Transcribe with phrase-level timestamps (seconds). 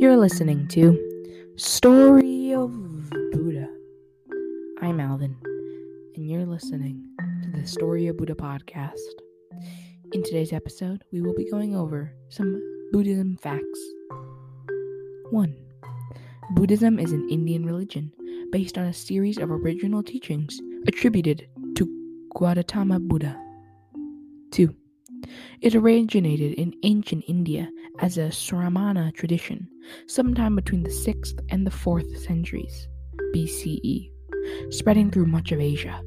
[0.00, 0.96] You're listening to
[1.56, 2.70] Story of
[3.32, 3.68] Buddha.
[4.80, 5.36] I'm Alvin,
[6.14, 7.04] and you're listening
[7.42, 8.94] to the Story of Buddha podcast.
[10.12, 13.80] In today's episode, we will be going over some Buddhism facts.
[15.30, 15.56] 1.
[16.54, 18.12] Buddhism is an Indian religion
[18.52, 23.36] based on a series of original teachings attributed to Gautama Buddha.
[24.52, 24.72] 2.
[25.60, 29.68] It originated in ancient India as a Sramana tradition,
[30.06, 32.88] sometime between the 6th and the 4th centuries
[33.34, 34.10] BCE,
[34.70, 36.02] spreading through much of Asia.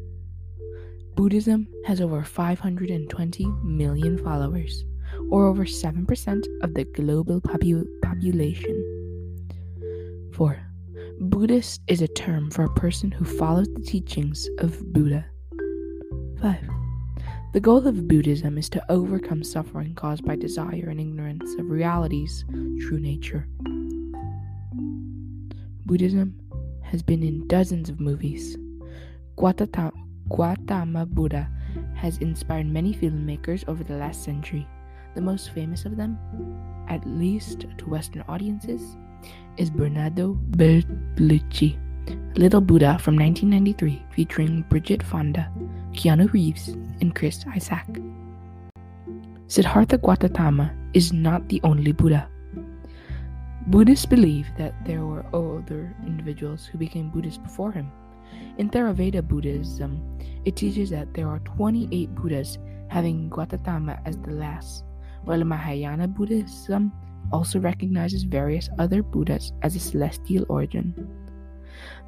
[1.16, 4.84] Buddhism has over 520 million followers,
[5.30, 8.78] or over 7% of the global popu- population.
[10.34, 10.68] 4.
[11.20, 15.26] Buddhist is a term for a person who follows the teachings of Buddha.
[16.42, 16.81] 5.
[17.54, 22.46] The goal of Buddhism is to overcome suffering caused by desire and ignorance of reality's
[22.80, 23.46] true nature.
[25.86, 26.40] Buddhism
[26.82, 28.56] has been in dozens of movies.
[29.36, 29.92] Gautama,
[31.06, 31.50] Buddha
[31.94, 34.66] has inspired many filmmakers over the last century.
[35.16, 36.18] The most famous of them,
[36.88, 38.96] at least to Western audiences,
[39.58, 41.78] is Bernardo Bertolucci,
[42.38, 45.52] Little Buddha from 1993, featuring Bridget Fonda,
[45.94, 46.70] Keanu Reeves,
[47.02, 47.88] and Chris Isaak.
[49.48, 52.30] Siddhartha Gautama is not the only Buddha.
[53.68, 57.92] Buddhists believe that there were other individuals who became Buddhists before him.
[58.58, 60.02] In Theravada Buddhism,
[60.46, 64.86] it teaches that there are 28 Buddhas, having Gautama as the last,
[65.26, 66.92] while Mahayana Buddhism
[67.32, 70.94] also recognizes various other Buddhas as a celestial origin.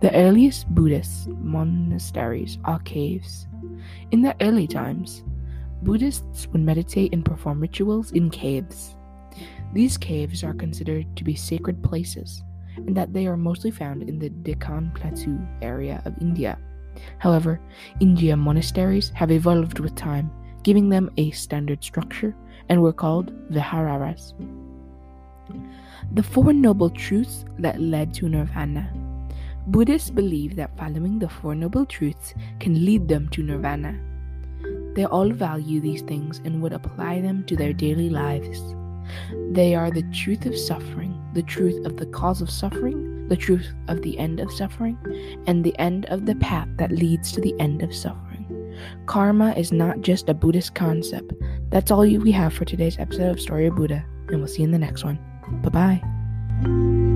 [0.02, 3.48] The earliest Buddhist monasteries are caves.
[4.12, 5.24] In the early times,
[5.84, 8.96] Buddhists would meditate and perform rituals in caves.
[9.74, 12.44] These caves are considered to be sacred places,
[12.78, 16.58] and that they are mostly found in the Deccan Plateau area of India.
[17.18, 17.60] However,
[18.00, 20.32] Indian monasteries have evolved with time,
[20.64, 22.36] giving them a standard structure
[22.70, 24.34] and were called viharas.
[26.14, 28.94] The Four Noble Truths that led to Nirvana.
[29.68, 34.00] Buddhists believe that following the Four Noble Truths can lead them to Nirvana.
[34.96, 38.62] They all value these things and would apply them to their daily lives.
[39.52, 43.74] They are the truth of suffering, the truth of the cause of suffering, the truth
[43.88, 44.98] of the end of suffering,
[45.48, 48.24] and the end of the path that leads to the end of suffering.
[49.06, 51.34] Karma is not just a Buddhist concept.
[51.70, 54.66] That's all we have for today's episode of Story of Buddha, and we'll see you
[54.66, 55.20] in the next one.
[55.62, 57.13] Bye bye.